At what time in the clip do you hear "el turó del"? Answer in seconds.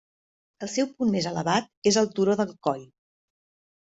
2.03-2.59